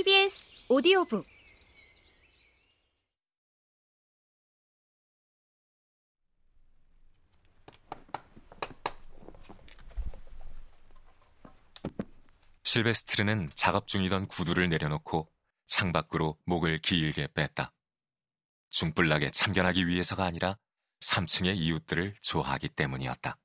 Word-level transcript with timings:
KBS 0.00 0.48
오디오북 0.70 1.26
실베스트르는 12.62 13.50
작업 13.54 13.86
중이던 13.88 14.28
구두를 14.28 14.70
내려놓고 14.70 15.30
창밖으로 15.66 16.38
목을 16.46 16.78
길게 16.78 17.28
뺐다. 17.34 17.74
중불나게 18.70 19.30
참견하기 19.32 19.86
위해서가 19.86 20.24
아니라 20.24 20.56
3층의 21.00 21.58
이웃들을 21.58 22.14
좋아하기 22.22 22.70
때문이었다. 22.70 23.36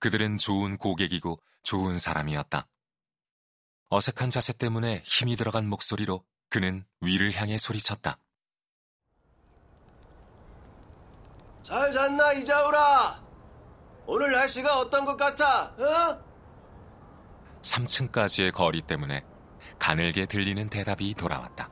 그들은 0.00 0.38
좋은 0.38 0.76
고객이고 0.76 1.40
좋은 1.62 1.98
사람이었다. 1.98 2.66
어색한 3.92 4.30
자세 4.30 4.52
때문에 4.52 5.02
힘이 5.04 5.34
들어간 5.34 5.66
목소리로 5.68 6.24
그는 6.48 6.84
위를 7.00 7.34
향해 7.34 7.58
소리쳤다. 7.58 8.18
잘 11.62 11.90
잤나 11.90 12.32
이자우라? 12.34 13.20
오늘 14.06 14.30
날씨가 14.32 14.78
어떤 14.78 15.04
것 15.04 15.16
같아? 15.16 15.64
어? 15.64 16.24
3층까지의 17.62 18.52
거리 18.52 18.80
때문에 18.80 19.24
가늘게 19.80 20.26
들리는 20.26 20.68
대답이 20.68 21.14
돌아왔다. 21.14 21.68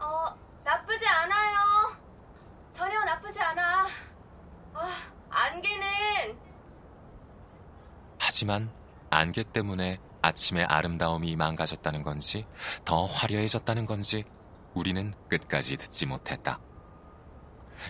어, 0.00 0.24
나쁘지 0.64 1.06
않아요. 1.06 1.96
전혀 2.72 3.02
나쁘지 3.04 3.40
않아. 3.40 3.86
아, 4.74 4.96
안개는 5.30 6.36
하지만 8.18 8.72
안개 9.10 9.44
때문에 9.44 10.00
아침의 10.22 10.64
아름다움이 10.64 11.36
망가졌다는 11.36 12.02
건지 12.02 12.46
더 12.84 13.04
화려해졌다는 13.04 13.86
건지 13.86 14.24
우리는 14.74 15.14
끝까지 15.28 15.76
듣지 15.76 16.06
못했다. 16.06 16.60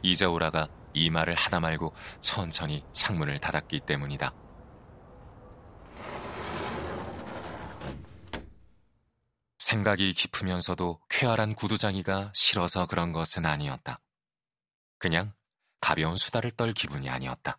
이자우라가 0.03 0.69
이 0.95 1.11
말을 1.11 1.35
하다 1.35 1.61
말고 1.61 1.95
천천히 2.21 2.85
창문을 2.93 3.39
닫았기 3.39 3.81
때문이다. 3.81 4.33
생각이 9.59 10.13
깊으면서도 10.15 11.01
쾌활한 11.09 11.55
구두장이가 11.55 12.33
싫어서 12.35 12.87
그런 12.87 13.13
것은 13.13 13.47
아니었다. 13.47 14.01
그냥 14.99 15.33
가벼운 15.81 16.17
수다를 16.17 16.51
떨 16.51 16.73
기분이 16.73 17.09
아니었다. 17.09 17.59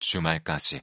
주말까지 0.00 0.82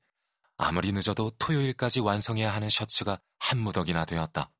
아무리 0.57 0.91
늦어도 0.91 1.31
토요일까지 1.39 1.99
완성해야 1.99 2.53
하는 2.53 2.69
셔츠가 2.69 3.19
한 3.39 3.59
무더기나 3.59 4.05
되었다. 4.05 4.51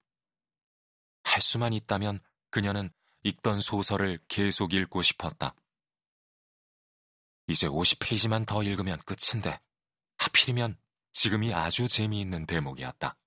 할 1.24 1.42
수만 1.42 1.74
있다면 1.74 2.20
그녀는 2.50 2.92
읽던 3.24 3.62
소설을 3.62 4.20
계속 4.28 4.74
읽고 4.74 5.02
싶었다. 5.02 5.56
이제 7.48 7.68
50페이지만 7.68 8.46
더 8.46 8.64
읽으면 8.64 9.00
끝인데 9.06 9.60
하필이면 10.18 10.78
지금이 11.12 11.54
아주 11.54 11.88
재미있는 11.88 12.46
대목이었다. 12.46 13.18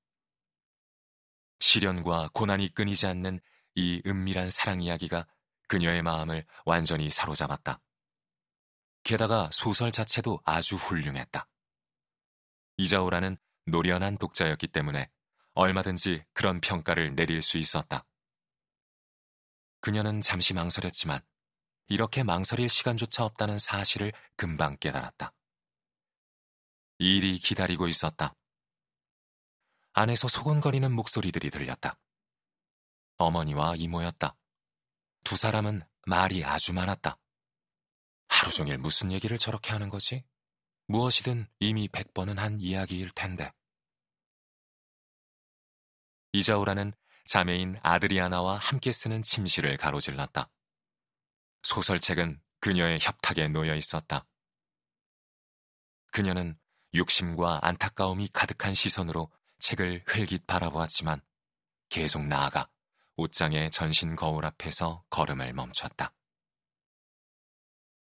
시련과 1.60 2.30
고난이 2.32 2.74
끊이지 2.74 3.06
않는 3.06 3.40
이 3.74 4.02
은밀한 4.06 4.48
사랑 4.48 4.82
이야기가 4.82 5.26
그녀의 5.68 6.02
마음을 6.02 6.46
완전히 6.64 7.10
사로잡았다. 7.10 7.80
게다가 9.02 9.48
소설 9.52 9.92
자체도 9.92 10.40
아주 10.44 10.76
훌륭했다. 10.76 11.48
이자오라는 12.76 13.36
노련한 13.66 14.18
독자였기 14.18 14.68
때문에 14.68 15.10
얼마든지 15.54 16.24
그런 16.32 16.60
평가를 16.60 17.14
내릴 17.14 17.42
수 17.42 17.58
있었다. 17.58 18.04
그녀는 19.80 20.20
잠시 20.20 20.52
망설였지만 20.52 21.20
이렇게 21.88 22.22
망설일 22.22 22.68
시간조차 22.68 23.24
없다는 23.24 23.58
사실을 23.58 24.12
금방 24.36 24.76
깨달았다. 24.78 25.32
일이 26.98 27.38
기다리고 27.38 27.88
있었다. 27.88 28.34
안에서 29.92 30.28
소곤거리는 30.28 30.92
목소리들이 30.92 31.50
들렸다. 31.50 31.98
어머니와 33.16 33.76
이모였다. 33.76 34.36
두 35.24 35.36
사람은 35.36 35.82
말이 36.06 36.44
아주 36.44 36.72
많았다. 36.72 37.18
하루 38.28 38.52
종일 38.52 38.78
무슨 38.78 39.12
얘기를 39.12 39.38
저렇게 39.38 39.72
하는 39.72 39.88
거지? 39.88 40.24
무엇이든 40.88 41.48
이미 41.58 41.88
백 41.88 42.14
번은 42.14 42.38
한 42.38 42.60
이야기일 42.60 43.10
텐데. 43.10 43.50
이자우라는 46.32 46.92
자매인 47.24 47.76
아드리아나와 47.82 48.56
함께 48.58 48.92
쓰는 48.92 49.22
침실을 49.22 49.76
가로질렀다. 49.78 50.48
소설책은 51.62 52.40
그녀의 52.60 53.00
협탁에 53.00 53.48
놓여 53.48 53.74
있었다. 53.74 54.26
그녀는 56.12 56.56
욕심과 56.94 57.60
안타까움이 57.62 58.28
가득한 58.32 58.74
시선으로 58.74 59.32
책을 59.58 60.04
흘깃 60.06 60.46
바라보았지만 60.46 61.20
계속 61.88 62.24
나아가 62.24 62.70
옷장의 63.16 63.70
전신 63.72 64.14
거울 64.14 64.44
앞에서 64.44 65.04
걸음을 65.10 65.52
멈췄다. 65.52 66.14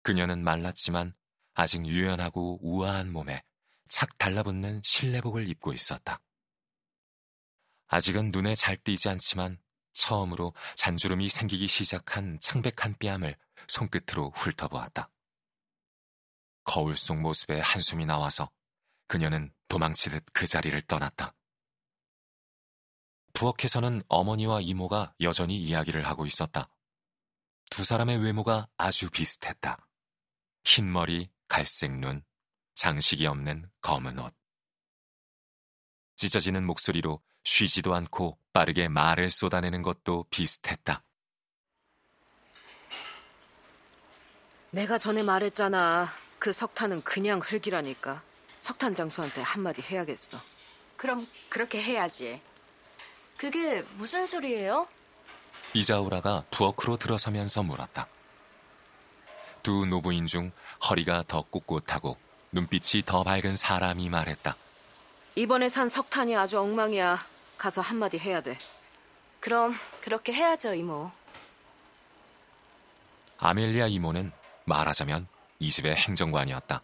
그녀는 0.01 0.43
말랐지만 0.43 1.15
아직 1.53 1.85
유연하고 1.85 2.59
우아한 2.61 3.11
몸에 3.11 3.43
착 3.87 4.17
달라붙는 4.17 4.81
실내복을 4.83 5.47
입고 5.49 5.73
있었다. 5.73 6.19
아직은 7.87 8.31
눈에 8.31 8.55
잘 8.55 8.77
띄지 8.77 9.09
않지만 9.09 9.59
처음으로 9.93 10.53
잔주름이 10.75 11.29
생기기 11.29 11.67
시작한 11.67 12.39
창백한 12.39 12.95
뺨을 12.99 13.37
손끝으로 13.67 14.31
훑어보았다. 14.31 15.09
거울 16.63 16.95
속 16.95 17.19
모습에 17.19 17.59
한숨이 17.59 18.05
나와서 18.05 18.49
그녀는 19.07 19.53
도망치듯 19.67 20.25
그 20.33 20.47
자리를 20.47 20.81
떠났다. 20.83 21.35
부엌에서는 23.33 24.03
어머니와 24.07 24.61
이모가 24.61 25.13
여전히 25.21 25.57
이야기를 25.61 26.05
하고 26.07 26.25
있었다. 26.25 26.69
두 27.69 27.83
사람의 27.83 28.23
외모가 28.23 28.67
아주 28.77 29.09
비슷했다. 29.09 29.77
흰 30.63 30.91
머리, 30.91 31.29
갈색 31.53 31.91
눈, 31.99 32.23
장식이 32.73 33.27
없는 33.27 33.69
검은 33.81 34.17
옷. 34.17 34.33
찢어지는 36.15 36.65
목소리로 36.65 37.21
쉬지도 37.43 37.93
않고 37.93 38.39
빠르게 38.53 38.87
말을 38.87 39.29
쏟아내는 39.29 39.83
것도 39.83 40.25
비슷했다. 40.31 41.03
내가 44.71 44.97
전에 44.97 45.21
말했잖아. 45.21 46.07
그 46.39 46.51
석탄은 46.51 47.03
그냥 47.03 47.39
흙이라니까. 47.39 48.23
석탄 48.59 48.95
장수한테 48.95 49.43
한마디 49.43 49.83
해야겠어. 49.83 50.39
그럼 50.97 51.27
그렇게 51.49 51.79
해야지. 51.79 52.41
그게 53.37 53.83
무슨 53.97 54.25
소리예요? 54.25 54.87
이자우라가 55.75 56.45
부엌으로 56.49 56.97
들어서면서 56.97 57.61
물었다. 57.61 58.07
두 59.63 59.85
노부인 59.85 60.27
중 60.27 60.51
허리가 60.89 61.23
더 61.25 61.41
꼿꼿하고 61.41 62.17
눈빛이 62.51 63.03
더 63.05 63.23
밝은 63.23 63.55
사람이 63.55 64.09
말했다. 64.09 64.55
이번에 65.35 65.69
산 65.69 65.89
석탄이 65.89 66.35
아주 66.35 66.59
엉망이야. 66.59 67.17
가서 67.57 67.81
한마디 67.81 68.19
해야 68.19 68.41
돼. 68.41 68.59
그럼 69.39 69.73
그렇게 70.01 70.33
해야죠, 70.33 70.73
이모. 70.73 71.11
아멜리아 73.39 73.87
이모는 73.87 74.31
말하자면 74.65 75.27
이 75.59 75.71
집의 75.71 75.95
행정관이었다. 75.95 76.81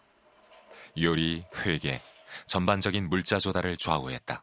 요리, 0.98 1.44
회계, 1.56 2.02
전반적인 2.46 3.08
물자 3.08 3.38
조달을 3.38 3.76
좌우했다. 3.76 4.42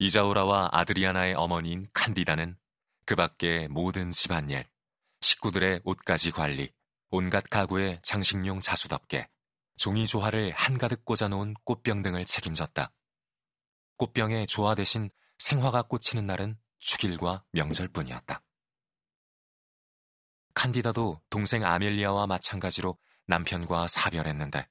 이자우라와 0.00 0.70
아드리아나의 0.72 1.34
어머니인 1.34 1.88
칸디다는 1.92 2.56
그 3.04 3.16
밖의 3.16 3.68
모든 3.68 4.10
집안일, 4.10 4.64
식구들의 5.20 5.80
옷가지 5.84 6.30
관리, 6.30 6.72
온갖 7.10 7.48
가구의 7.48 8.00
장식용 8.02 8.60
자수답게 8.60 9.28
종이 9.76 10.06
조화를 10.06 10.52
한가득 10.52 11.04
꽂아놓은 11.04 11.54
꽃병 11.64 12.02
등을 12.02 12.24
책임졌다. 12.24 12.92
꽃병의 13.96 14.46
조화 14.46 14.74
대신 14.74 15.10
생화가 15.38 15.82
꽂히는 15.82 16.26
날은 16.26 16.58
축일과 16.78 17.44
명절뿐이었다. 17.52 18.42
칸디다도 20.54 21.22
동생 21.30 21.64
아멜리아와 21.64 22.26
마찬가지로 22.26 22.98
남편과 23.26 23.86
사별했는데 23.88 24.68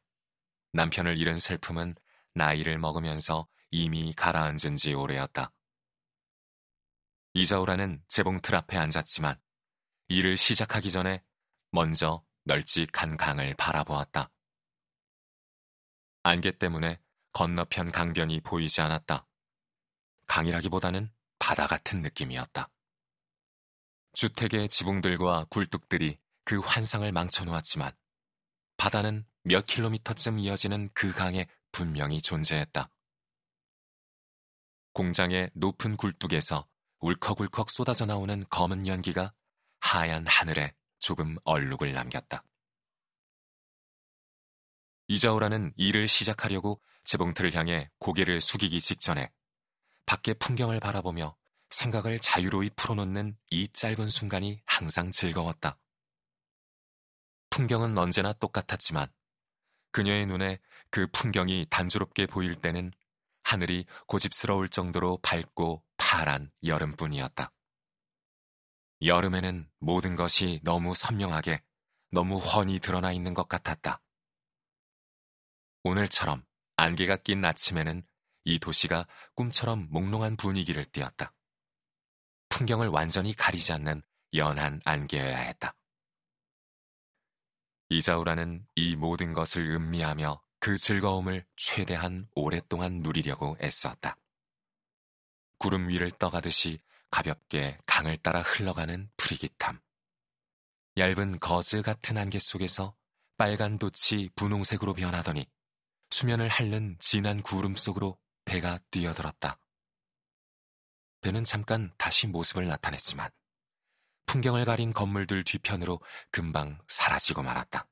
남편을 0.74 1.18
잃은 1.18 1.40
슬픔은 1.40 1.96
나이를 2.34 2.78
먹으면서 2.78 3.48
이미 3.72 4.14
가라앉은 4.14 4.76
지 4.78 4.94
오래였다. 4.94 5.54
이자우라는 7.34 8.04
재봉틀 8.08 8.56
앞에 8.56 8.78
앉았지만 8.78 9.40
일을 10.10 10.38
시작하기 10.38 10.90
전에 10.90 11.24
먼저 11.72 12.24
널찍한 12.46 13.18
강을 13.18 13.56
바라보았다. 13.56 14.32
안개 16.24 16.58
때문에 16.58 17.00
건너편 17.34 17.92
강변이 17.92 18.42
보이지 18.42 18.82
않았다. 18.82 19.28
강이라기보다는 20.28 21.12
바다 21.40 21.68
같은 21.68 22.02
느낌이었다. 22.02 22.70
주택의 24.14 24.70
지붕들과 24.70 25.46
굴뚝들이 25.50 26.18
그 26.44 26.60
환상을 26.60 27.10
망쳐놓았지만 27.12 27.92
바다는 28.78 29.26
몇 29.44 29.66
킬로미터쯤 29.66 30.40
이어지는 30.40 30.90
그 30.94 31.12
강에 31.12 31.48
분명히 31.72 32.22
존재했다. 32.22 32.90
공장의 34.94 35.52
높은 35.54 35.98
굴뚝에서 35.98 36.68
울컥울컥 37.00 37.70
쏟아져 37.70 38.06
나오는 38.06 38.46
검은 38.50 38.88
연기가 38.88 39.34
하얀 39.98 40.28
하늘에 40.28 40.76
조금 41.00 41.38
얼룩을 41.44 41.92
남겼다. 41.92 42.44
이자오라는 45.08 45.74
일을 45.76 46.08
시작하려고 46.08 46.80
재봉틀을 47.04 47.56
향해 47.56 47.90
고개를 47.98 48.40
숙이기 48.40 48.80
직전에 48.80 49.32
밖의 50.06 50.36
풍경을 50.36 50.80
바라보며 50.80 51.36
생각을 51.72 52.20
자유로이 52.20 52.70
풀어놓는 52.76 53.38
이 53.50 53.68
짧은 53.70 54.08
순간이 54.08 54.62
항상 54.68 55.10
즐거웠다. 55.10 55.80
풍경은 57.50 57.98
언제나 57.98 58.34
똑같았지만 58.34 59.12
그녀의 59.92 60.28
눈에 60.28 60.60
그 60.92 61.08
풍경이 61.08 61.66
단조롭게 61.72 62.28
보일 62.28 62.54
때는 62.54 62.92
하늘이 63.42 63.88
고집스러울 64.06 64.70
정도로 64.70 65.18
밝고 65.24 65.84
파란 65.98 66.52
여름뿐이었다. 66.64 67.52
여름에는 69.02 69.70
모든 69.80 70.16
것이 70.16 70.60
너무 70.64 70.96
선명하게, 70.96 71.62
너무 72.12 72.38
훤히 72.38 72.80
드러나 72.80 73.12
있는 73.12 73.34
것 73.34 73.48
같았다. 73.48 74.02
오늘처럼 75.84 76.44
안개가 76.78 77.18
낀 77.18 77.44
아침에는 77.46 78.06
이 78.46 78.60
도시가 78.60 79.08
꿈처럼 79.36 79.88
몽롱한 79.92 80.38
분위기를 80.38 80.86
띄었다. 80.86 81.34
풍경을 82.50 82.88
완전히 82.88 83.34
가리지 83.34 83.74
않는 83.74 84.02
연한 84.34 84.80
안개여야 84.84 85.38
했다. 85.38 85.76
이자우라는 87.90 88.68
이 88.76 88.96
모든 88.96 89.34
것을 89.34 89.70
음미하며 89.72 90.42
그 90.60 90.78
즐거움을 90.78 91.46
최대한 91.56 92.28
오랫동안 92.36 93.02
누리려고 93.02 93.56
애썼다. 93.62 94.18
구름 95.60 95.88
위를 95.88 96.12
떠가듯이 96.12 96.80
가볍게 97.10 97.78
강을 97.86 98.18
따라 98.18 98.42
흘러가는 98.42 99.10
프리깃함. 99.18 99.80
얇은 100.98 101.40
거즈 101.40 101.82
같은 101.82 102.18
안개 102.18 102.40
속에서 102.40 102.96
빨간 103.38 103.78
돛이 103.78 104.30
분홍색으로 104.36 104.94
변하더니 104.94 105.48
수면을 106.10 106.48
핥는 106.50 106.98
진한 107.00 107.42
구름 107.44 107.76
속으로 107.76 108.18
배가 108.46 108.80
뛰어들었다. 108.90 109.60
배는 111.22 111.44
잠깐 111.44 111.94
다시 111.98 112.28
모습을 112.28 112.68
나타냈지만 112.68 113.30
풍경을 114.26 114.66
가린 114.66 114.94
건물들 114.94 115.44
뒤편으로 115.44 116.02
금방 116.32 116.80
사라지고 116.88 117.44
말았다. 117.44 117.88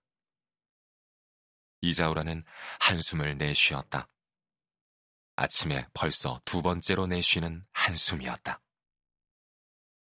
이자우라는 1.81 2.43
한숨을 2.79 3.37
내쉬었다. 3.37 4.09
아침에 5.35 5.87
벌써 5.93 6.41
두 6.45 6.61
번째로 6.61 7.07
내쉬는 7.07 7.65
한숨이었다. 7.73 8.61